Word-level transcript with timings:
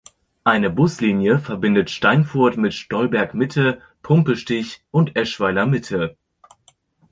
Eine 0.43 0.71
Buslinie 0.71 1.37
verbindet 1.37 1.91
Steinfurt 1.91 2.57
mit 2.57 2.73
Stolberg-Mitte, 2.73 3.83
Pumpe-Stich 4.01 4.83
und 4.89 5.15
Eschweiler-Mitte. 5.15 6.17